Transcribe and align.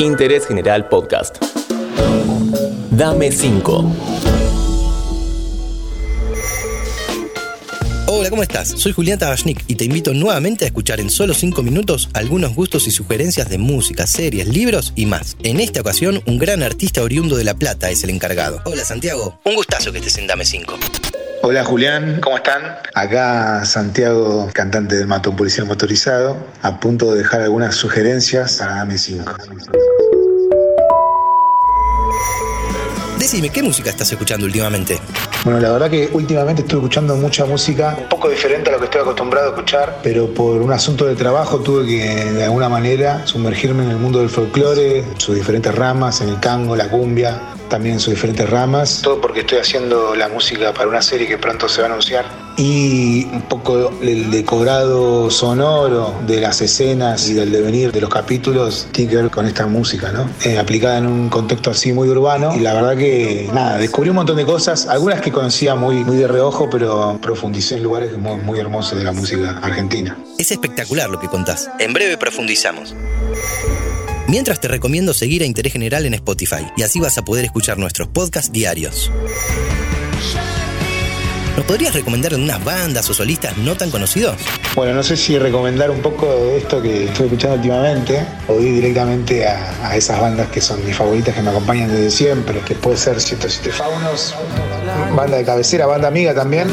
Interés 0.00 0.46
General 0.46 0.88
Podcast. 0.88 1.36
Dame 2.90 3.30
5. 3.30 3.96
Hola, 8.06 8.30
¿cómo 8.30 8.42
estás? 8.42 8.68
Soy 8.68 8.92
Julián 8.92 9.18
Tabachnik 9.18 9.62
y 9.66 9.74
te 9.74 9.84
invito 9.84 10.14
nuevamente 10.14 10.64
a 10.64 10.68
escuchar 10.68 11.00
en 11.00 11.10
solo 11.10 11.34
5 11.34 11.62
minutos 11.62 12.08
algunos 12.14 12.54
gustos 12.54 12.86
y 12.86 12.90
sugerencias 12.90 13.50
de 13.50 13.58
música, 13.58 14.06
series, 14.06 14.48
libros 14.48 14.94
y 14.96 15.04
más. 15.04 15.36
En 15.42 15.60
esta 15.60 15.82
ocasión, 15.82 16.22
un 16.26 16.38
gran 16.38 16.62
artista 16.62 17.02
oriundo 17.02 17.36
de 17.36 17.44
La 17.44 17.54
Plata 17.54 17.90
es 17.90 18.02
el 18.02 18.08
encargado. 18.08 18.62
Hola 18.64 18.86
Santiago, 18.86 19.38
un 19.44 19.54
gustazo 19.54 19.92
que 19.92 19.98
estés 19.98 20.16
en 20.16 20.26
Dame 20.26 20.46
5. 20.46 20.78
Hola 21.42 21.64
Julián, 21.64 22.20
¿cómo 22.20 22.36
están? 22.36 22.62
Acá 22.94 23.64
Santiago, 23.64 24.50
cantante 24.52 24.96
del 24.96 25.06
Matón 25.06 25.36
Policial 25.36 25.66
Motorizado, 25.66 26.36
a 26.60 26.78
punto 26.78 27.12
de 27.12 27.18
dejar 27.22 27.40
algunas 27.40 27.74
sugerencias 27.76 28.60
a 28.60 28.66
Dame 28.66 28.98
5. 28.98 29.32
Decime, 33.18 33.48
¿qué 33.48 33.62
música 33.62 33.88
estás 33.88 34.12
escuchando 34.12 34.44
últimamente? 34.44 34.98
Bueno, 35.42 35.60
la 35.60 35.72
verdad 35.72 35.88
que 35.88 36.10
últimamente 36.12 36.60
estoy 36.60 36.78
escuchando 36.80 37.16
mucha 37.16 37.46
música, 37.46 37.96
un 37.98 38.08
poco 38.10 38.28
diferente 38.28 38.68
a 38.68 38.72
lo 38.74 38.78
que 38.78 38.84
estoy 38.84 39.00
acostumbrado 39.00 39.46
a 39.46 39.50
escuchar, 39.50 40.00
pero 40.02 40.34
por 40.34 40.60
un 40.60 40.72
asunto 40.72 41.06
de 41.06 41.14
trabajo 41.16 41.60
tuve 41.60 41.86
que 41.86 42.32
de 42.32 42.44
alguna 42.44 42.68
manera 42.68 43.26
sumergirme 43.26 43.84
en 43.84 43.90
el 43.92 43.96
mundo 43.96 44.18
del 44.18 44.28
folclore, 44.28 45.06
sus 45.16 45.36
diferentes 45.36 45.74
ramas, 45.74 46.20
en 46.20 46.28
el 46.28 46.40
tango, 46.40 46.76
la 46.76 46.90
cumbia, 46.90 47.40
también 47.70 47.94
en 47.94 48.00
sus 48.00 48.12
diferentes 48.12 48.48
ramas. 48.50 49.00
Todo 49.02 49.18
porque 49.20 49.40
estoy 49.40 49.58
haciendo 49.58 50.14
la 50.14 50.28
música 50.28 50.74
para 50.74 50.88
una 50.88 51.00
serie 51.00 51.26
que 51.26 51.38
pronto 51.38 51.68
se 51.68 51.80
va 51.80 51.88
a 51.88 51.90
anunciar. 51.90 52.26
Y 52.58 53.24
un 53.32 53.42
poco 53.42 53.92
el 54.02 54.30
decorado 54.30 55.30
sonoro 55.30 56.14
de 56.26 56.40
las 56.40 56.60
escenas 56.60 57.26
y 57.30 57.32
del 57.32 57.50
devenir 57.50 57.92
de 57.92 58.02
los 58.02 58.10
capítulos 58.10 58.88
tiene 58.92 59.10
que 59.10 59.16
ver 59.16 59.30
con 59.30 59.46
esta 59.46 59.66
música, 59.66 60.12
¿no? 60.12 60.28
Eh, 60.44 60.58
aplicada 60.58 60.98
en 60.98 61.06
un 61.06 61.28
contexto 61.30 61.70
así 61.70 61.94
muy 61.94 62.08
urbano. 62.10 62.54
Y 62.54 62.60
la 62.60 62.74
verdad 62.74 62.96
que, 62.98 63.48
nada, 63.54 63.78
descubrí 63.78 64.10
un 64.10 64.16
montón 64.16 64.36
de 64.36 64.44
cosas, 64.44 64.86
algunas 64.86 65.22
que 65.22 65.32
conocía 65.32 65.74
muy, 65.74 66.04
muy 66.04 66.18
de 66.18 66.28
reojo, 66.28 66.68
pero 66.68 67.18
profundicé 67.22 67.76
en 67.76 67.84
lugares 67.84 68.18
muy, 68.18 68.36
muy 68.42 68.58
hermosos 68.58 68.98
de 68.98 69.04
la 69.04 69.12
música 69.12 69.58
argentina. 69.62 70.18
Es 70.38 70.50
espectacular 70.50 71.08
lo 71.08 71.18
que 71.18 71.28
contás. 71.28 71.70
En 71.78 71.94
breve 71.94 72.18
profundizamos. 72.18 72.94
Mientras 74.30 74.60
te 74.60 74.68
recomiendo 74.68 75.12
seguir 75.12 75.42
a 75.42 75.44
Interés 75.44 75.72
General 75.72 76.06
en 76.06 76.14
Spotify 76.14 76.64
y 76.76 76.82
así 76.82 77.00
vas 77.00 77.18
a 77.18 77.24
poder 77.24 77.44
escuchar 77.46 77.78
nuestros 77.78 78.06
podcasts 78.06 78.52
diarios. 78.52 79.10
¿Nos 81.56 81.66
podrías 81.66 81.92
recomendar 81.92 82.36
unas 82.36 82.64
bandas 82.64 83.10
o 83.10 83.12
solistas 83.12 83.58
no 83.58 83.74
tan 83.74 83.90
conocidos? 83.90 84.36
Bueno, 84.76 84.94
no 84.94 85.02
sé 85.02 85.16
si 85.16 85.36
recomendar 85.36 85.90
un 85.90 86.00
poco 86.00 86.32
de 86.32 86.58
esto 86.58 86.80
que 86.80 87.06
estoy 87.06 87.26
escuchando 87.26 87.56
últimamente 87.56 88.24
o 88.46 88.60
ir 88.60 88.74
directamente 88.74 89.48
a, 89.48 89.88
a 89.88 89.96
esas 89.96 90.20
bandas 90.20 90.48
que 90.50 90.60
son 90.60 90.86
mis 90.86 90.94
favoritas, 90.94 91.34
que 91.34 91.42
me 91.42 91.50
acompañan 91.50 91.88
desde 91.88 92.12
siempre, 92.12 92.60
que 92.60 92.76
puede 92.76 92.98
ser 92.98 93.20
107 93.20 93.72
Faunos, 93.72 94.36
banda 95.12 95.38
de 95.38 95.44
cabecera, 95.44 95.86
banda 95.86 96.06
amiga 96.06 96.32
también, 96.32 96.68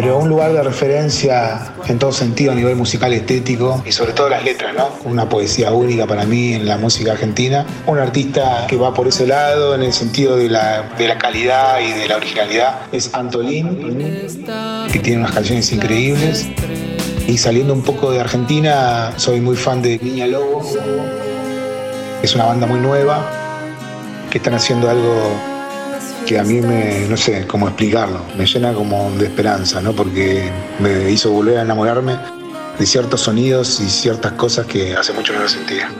pero 0.00 0.16
un 0.16 0.30
lugar 0.30 0.54
de 0.54 0.62
referencia 0.62 1.74
en 1.86 1.98
todo 1.98 2.10
sentido 2.10 2.52
a 2.52 2.54
nivel 2.54 2.74
musical, 2.74 3.12
estético 3.12 3.82
y 3.84 3.92
sobre 3.92 4.14
todo 4.14 4.30
las 4.30 4.42
letras, 4.42 4.74
¿no? 4.74 4.88
Una 5.04 5.28
poesía 5.28 5.72
única 5.72 6.06
para 6.06 6.24
mí 6.24 6.54
en 6.54 6.64
la 6.64 6.78
música 6.78 7.12
argentina. 7.12 7.66
Un 7.86 7.98
artista 7.98 8.64
que 8.66 8.76
va 8.76 8.94
por 8.94 9.08
ese 9.08 9.26
lado 9.26 9.74
en 9.74 9.82
el 9.82 9.92
sentido 9.92 10.38
de 10.38 10.48
la, 10.48 10.94
de 10.96 11.06
la 11.06 11.18
calidad 11.18 11.80
y 11.80 11.92
de 11.92 12.08
la 12.08 12.16
originalidad 12.16 12.78
es 12.92 13.12
Antolín, 13.12 14.88
que 14.90 14.98
tiene 15.00 15.18
unas 15.18 15.32
canciones 15.32 15.70
increíbles. 15.70 16.48
Y 17.26 17.36
saliendo 17.36 17.74
un 17.74 17.82
poco 17.82 18.10
de 18.10 18.20
Argentina, 18.20 19.12
soy 19.16 19.42
muy 19.42 19.56
fan 19.56 19.82
de 19.82 19.98
Niña 19.98 20.26
Lobo. 20.28 20.62
Es 22.22 22.34
una 22.34 22.46
banda 22.46 22.66
muy 22.66 22.80
nueva 22.80 23.22
que 24.30 24.38
están 24.38 24.54
haciendo 24.54 24.88
algo 24.88 25.49
que 26.30 26.38
a 26.38 26.44
mí 26.44 26.60
me, 26.60 27.08
no 27.08 27.16
sé 27.16 27.44
cómo 27.48 27.66
explicarlo, 27.66 28.24
me 28.38 28.46
llena 28.46 28.72
como 28.72 29.10
de 29.18 29.26
esperanza, 29.26 29.80
¿no? 29.80 29.92
Porque 29.92 30.48
me 30.78 31.10
hizo 31.10 31.32
volver 31.32 31.58
a 31.58 31.62
enamorarme 31.62 32.16
de 32.78 32.86
ciertos 32.86 33.22
sonidos 33.22 33.80
y 33.80 33.90
ciertas 33.90 34.34
cosas 34.34 34.64
que 34.66 34.94
hace 34.94 35.12
mucho 35.12 35.32
no 35.32 35.40
lo 35.40 35.48
sentía. 35.48 35.90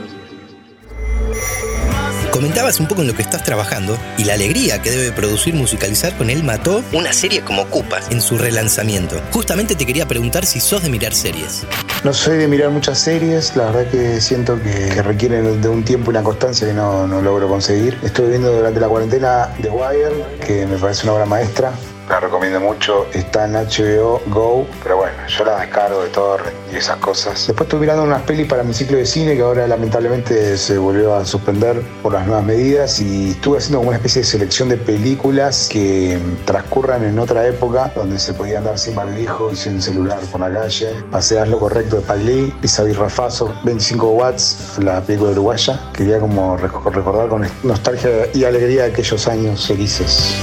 Comentabas 2.32 2.78
un 2.78 2.86
poco 2.86 3.00
en 3.02 3.08
lo 3.08 3.14
que 3.14 3.22
estás 3.22 3.42
trabajando 3.42 3.98
y 4.16 4.22
la 4.22 4.34
alegría 4.34 4.80
que 4.80 4.90
debe 4.90 5.10
producir 5.10 5.52
musicalizar 5.52 6.16
con 6.16 6.30
él 6.30 6.44
mató 6.44 6.84
una 6.92 7.12
serie 7.12 7.42
como 7.42 7.66
Cupas 7.66 8.08
en 8.12 8.20
su 8.20 8.38
relanzamiento. 8.38 9.20
Justamente 9.32 9.74
te 9.74 9.84
quería 9.84 10.06
preguntar 10.06 10.46
si 10.46 10.60
sos 10.60 10.82
de 10.82 10.90
mirar 10.90 11.12
series. 11.12 11.66
No 12.04 12.14
soy 12.14 12.38
de 12.38 12.46
mirar 12.46 12.70
muchas 12.70 13.00
series, 13.00 13.56
la 13.56 13.72
verdad 13.72 13.90
que 13.90 14.20
siento 14.20 14.62
que, 14.62 15.02
requieren 15.02 15.60
de 15.60 15.68
un 15.68 15.82
tiempo 15.82 16.10
y 16.10 16.12
una 16.12 16.22
constancia 16.22 16.68
que 16.68 16.72
no, 16.72 17.06
no 17.08 17.20
logro 17.20 17.48
conseguir. 17.48 17.98
Estuve 18.02 18.28
viendo 18.28 18.52
durante 18.52 18.78
la 18.78 18.88
cuarentena 18.88 19.48
The 19.60 19.70
Wire, 19.70 20.38
que 20.46 20.66
me 20.66 20.76
parece 20.76 21.04
una 21.04 21.14
obra 21.14 21.26
maestra. 21.26 21.72
La 22.10 22.18
recomiendo 22.18 22.58
mucho, 22.58 23.06
está 23.14 23.44
en 23.44 23.52
HBO 23.52 24.20
Go, 24.26 24.66
pero 24.82 24.96
bueno, 24.96 25.16
yo 25.28 25.44
la 25.44 25.60
descargo 25.60 26.02
de 26.02 26.08
torre 26.08 26.50
y 26.72 26.74
esas 26.74 26.96
cosas. 26.96 27.46
Después 27.46 27.68
estuve 27.68 27.82
mirando 27.82 28.02
unas 28.02 28.22
pelis 28.22 28.48
para 28.48 28.64
mi 28.64 28.74
ciclo 28.74 28.98
de 28.98 29.06
cine 29.06 29.36
que 29.36 29.42
ahora 29.42 29.68
lamentablemente 29.68 30.58
se 30.58 30.76
volvió 30.76 31.14
a 31.14 31.24
suspender 31.24 31.80
por 32.02 32.14
las 32.14 32.26
nuevas 32.26 32.44
medidas 32.44 33.00
y 33.00 33.30
estuve 33.30 33.58
haciendo 33.58 33.78
como 33.78 33.90
una 33.90 33.98
especie 33.98 34.22
de 34.22 34.26
selección 34.26 34.68
de 34.68 34.76
películas 34.76 35.68
que 35.70 36.18
transcurran 36.46 37.04
en 37.04 37.16
otra 37.16 37.46
época 37.46 37.92
donde 37.94 38.18
se 38.18 38.34
podía 38.34 38.58
andar 38.58 38.76
sin 38.76 38.96
barbijo 38.96 39.52
y 39.52 39.54
sin 39.54 39.80
celular 39.80 40.18
por 40.32 40.40
la 40.40 40.52
calle. 40.52 40.92
Pasear 41.12 41.46
lo 41.46 41.60
correcto 41.60 41.98
de 41.98 42.02
Paglí, 42.02 42.52
Isabel 42.60 42.96
Rafazo, 42.96 43.54
25 43.62 44.08
watts, 44.08 44.78
la 44.82 45.00
película 45.00 45.30
uruguaya. 45.30 45.78
Quería 45.92 46.18
como 46.18 46.56
recordar 46.56 47.28
con 47.28 47.46
nostalgia 47.62 48.26
y 48.34 48.42
alegría 48.42 48.86
aquellos 48.86 49.28
años 49.28 49.64
felices. 49.68 50.34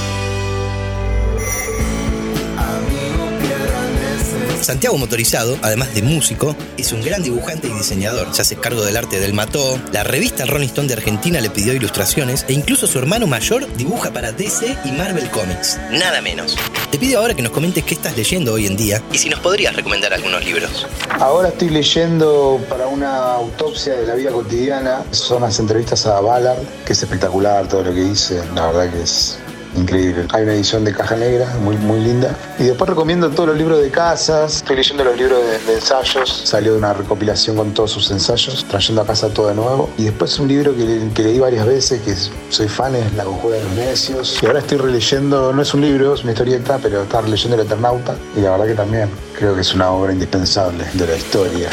Santiago 4.68 4.98
Motorizado, 4.98 5.56
además 5.62 5.94
de 5.94 6.02
músico, 6.02 6.54
es 6.76 6.92
un 6.92 7.00
gran 7.00 7.22
dibujante 7.22 7.68
y 7.68 7.72
diseñador. 7.72 8.34
Se 8.34 8.42
hace 8.42 8.56
cargo 8.56 8.84
del 8.84 8.98
arte 8.98 9.18
del 9.18 9.32
mató, 9.32 9.80
la 9.92 10.04
revista 10.04 10.44
Rolling 10.44 10.66
Stone 10.66 10.88
de 10.88 10.92
Argentina 10.92 11.40
le 11.40 11.48
pidió 11.48 11.72
ilustraciones 11.72 12.44
e 12.48 12.52
incluso 12.52 12.86
su 12.86 12.98
hermano 12.98 13.26
mayor 13.26 13.66
dibuja 13.78 14.10
para 14.10 14.30
DC 14.30 14.76
y 14.84 14.92
Marvel 14.92 15.30
Comics. 15.30 15.80
Nada 15.90 16.20
menos. 16.20 16.54
Te 16.90 16.98
pido 16.98 17.18
ahora 17.18 17.32
que 17.32 17.40
nos 17.40 17.52
comentes 17.52 17.82
qué 17.82 17.94
estás 17.94 18.14
leyendo 18.14 18.52
hoy 18.52 18.66
en 18.66 18.76
día 18.76 19.02
y 19.10 19.16
si 19.16 19.30
nos 19.30 19.40
podrías 19.40 19.74
recomendar 19.74 20.12
algunos 20.12 20.44
libros. 20.44 20.86
Ahora 21.18 21.48
estoy 21.48 21.70
leyendo 21.70 22.60
para 22.68 22.88
una 22.88 23.36
autopsia 23.36 23.94
de 23.94 24.06
la 24.06 24.16
vida 24.16 24.32
cotidiana. 24.32 25.02
Son 25.12 25.40
las 25.40 25.58
entrevistas 25.58 26.04
a 26.04 26.20
Ballard, 26.20 26.58
que 26.84 26.92
es 26.92 27.02
espectacular 27.02 27.66
todo 27.68 27.84
lo 27.84 27.94
que 27.94 28.02
dice. 28.02 28.42
La 28.54 28.66
verdad 28.66 28.92
que 28.92 29.00
es 29.00 29.38
increíble. 29.78 30.26
Hay 30.32 30.42
una 30.42 30.54
edición 30.54 30.84
de 30.84 30.92
caja 30.92 31.16
negra 31.16 31.46
muy, 31.62 31.76
muy 31.76 32.00
linda. 32.00 32.36
Y 32.58 32.64
después 32.64 32.88
recomiendo 32.88 33.30
todos 33.30 33.50
los 33.50 33.58
libros 33.58 33.80
de 33.80 33.90
casas. 33.90 34.56
Estoy 34.56 34.76
leyendo 34.76 35.04
los 35.04 35.16
libros 35.16 35.40
de, 35.42 35.58
de 35.58 35.74
ensayos. 35.74 36.42
Salió 36.44 36.76
una 36.76 36.92
recopilación 36.92 37.56
con 37.56 37.72
todos 37.72 37.90
sus 37.90 38.10
ensayos, 38.10 38.64
trayendo 38.68 39.02
a 39.02 39.06
casa 39.06 39.28
todo 39.28 39.48
de 39.48 39.54
nuevo. 39.54 39.90
Y 39.96 40.04
después 40.04 40.38
un 40.38 40.48
libro 40.48 40.74
que, 40.74 41.08
que 41.14 41.22
leí 41.22 41.38
varias 41.38 41.66
veces, 41.66 42.00
que 42.02 42.14
soy 42.50 42.68
fan, 42.68 42.94
es 42.94 43.12
La 43.14 43.24
conjura 43.24 43.56
de 43.56 43.64
los 43.64 43.72
necios. 43.72 44.38
Y 44.42 44.46
ahora 44.46 44.60
estoy 44.60 44.78
releyendo, 44.78 45.52
no 45.52 45.62
es 45.62 45.72
un 45.74 45.80
libro, 45.80 46.14
es 46.14 46.22
una 46.22 46.32
historieta, 46.32 46.78
pero 46.82 47.02
estaba 47.02 47.22
releyendo 47.22 47.56
El 47.56 47.66
Eternauta. 47.66 48.16
Y 48.36 48.40
la 48.40 48.50
verdad 48.50 48.66
que 48.66 48.74
también 48.74 49.10
creo 49.36 49.54
que 49.54 49.60
es 49.60 49.74
una 49.74 49.90
obra 49.90 50.12
indispensable 50.12 50.84
de 50.94 51.06
la 51.06 51.16
historia. 51.16 51.70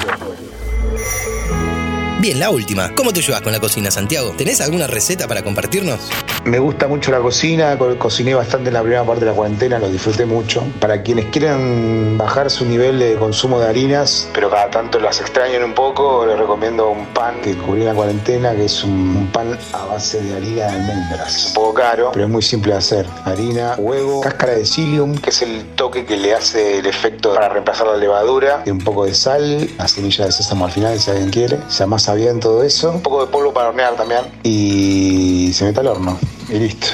Bien, 2.20 2.40
la 2.40 2.50
última. 2.50 2.96
¿Cómo 2.96 3.14
te 3.14 3.22
llevas 3.22 3.42
con 3.42 3.52
la 3.52 3.60
cocina, 3.60 3.92
Santiago? 3.92 4.34
¿Tenés 4.36 4.60
alguna 4.60 4.88
receta 4.88 5.28
para 5.28 5.44
compartirnos? 5.44 6.00
Me 6.46 6.60
gusta 6.60 6.88
mucho 6.88 7.10
la 7.12 7.20
cocina, 7.22 7.76
co- 7.76 7.98
cociné 7.98 8.36
bastante 8.36 8.68
en 8.68 8.76
la 8.76 8.82
primera 8.82 9.04
parte 9.04 9.26
de 9.26 9.32
la 9.32 9.36
cuarentena, 9.36 9.80
lo 9.80 9.90
disfruté 9.90 10.28
mucho. 10.28 10.64
Para 10.80 11.02
quienes 11.02 11.26
quieran 11.26 12.20
bajar 12.20 12.52
su 12.52 12.66
nivel 12.66 13.00
de 13.00 13.16
consumo 13.16 13.60
de 13.60 13.68
harinas, 13.68 14.30
pero 14.32 14.52
cada 14.52 14.70
tanto 14.70 15.00
las 15.00 15.20
extrañan 15.22 15.64
un 15.64 15.74
poco, 15.74 16.24
les 16.24 16.38
recomiendo 16.38 16.88
un 16.92 17.08
pan 17.08 17.42
que 17.42 17.56
descubrí 17.56 17.82
en 17.82 17.88
la 17.88 17.96
cuarentena, 17.96 18.54
que 18.56 18.66
es 18.66 18.84
un, 18.84 18.92
un 18.92 19.28
pan 19.32 19.58
a 19.74 19.86
base 19.86 20.22
de 20.22 20.36
harina 20.36 20.66
de 20.68 20.72
almendras. 20.72 21.48
Un 21.48 21.54
poco 21.56 21.74
caro, 21.74 22.12
pero 22.14 22.26
es 22.26 22.32
muy 22.32 22.44
simple 22.44 22.74
de 22.74 22.78
hacer. 22.78 23.08
Harina, 23.24 23.74
huevo, 23.80 24.22
cáscara 24.22 24.54
de 24.54 24.66
psyllium, 24.68 25.16
que 25.18 25.32
es 25.32 25.42
el 25.42 25.66
toque 25.76 26.06
que 26.06 26.16
le 26.16 26.36
hace 26.36 26.78
el 26.78 26.86
efecto 26.86 27.34
para 27.34 27.50
reemplazar 27.50 27.88
la 27.88 27.98
levadura, 27.98 28.62
y 28.68 28.70
un 28.70 28.78
poco 28.80 29.06
de 29.06 29.16
sal, 29.16 29.68
la 29.80 29.88
semilla 29.88 30.26
de 30.26 30.32
sésamo 30.32 30.66
al 30.66 30.72
final, 30.72 31.00
si 31.00 31.10
alguien 31.10 31.32
quiere. 31.32 31.58
Se 31.70 31.82
amasa 31.82 32.14
bien 32.14 32.40
todo 32.40 32.62
eso. 32.62 32.92
Un 32.92 33.02
poco 33.02 33.26
de 33.26 33.32
polvo 33.32 33.52
para 33.52 33.70
hornear 33.70 33.96
también. 33.96 34.22
Y 34.44 35.52
se 35.54 35.66
mete 35.66 35.80
al 35.80 35.88
horno. 35.88 36.20
Y 36.50 36.60
listo. 36.60 36.88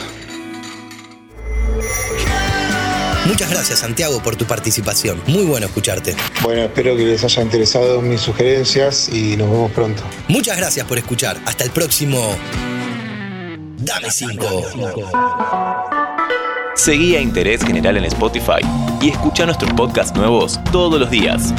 Muchas 3.26 3.50
gracias, 3.52 3.80
Santiago, 3.80 4.22
por 4.24 4.36
tu 4.36 4.46
participación. 4.46 5.22
Muy 5.28 5.46
bueno 5.46 5.68
escucharte. 5.68 6.16
Bueno, 6.42 6.64
espero 6.64 6.98
que 6.98 7.06
les 7.06 7.24
haya 7.24 7.44
interesado 7.44 8.02
mis 8.02 8.20
sugerencias 8.20 9.10
y 9.10 9.38
nos 9.38 9.50
vemos 9.50 9.72
pronto. 9.72 10.04
Muchas 10.28 10.58
gracias 10.58 10.86
por 10.88 10.98
escuchar. 10.98 11.38
Hasta 11.46 11.64
el 11.64 11.70
próximo. 11.70 12.36
Dame 13.78 14.10
5. 14.10 14.64
Seguí 16.76 17.16
a 17.16 17.22
Interés 17.22 17.64
General 17.64 17.96
en 17.98 18.06
Spotify 18.06 18.62
y 19.02 19.10
escucha 19.10 19.46
nuestros 19.46 19.72
podcasts 19.74 20.16
nuevos 20.16 20.60
todos 20.72 21.00
los 21.00 21.10
días. 21.10 21.54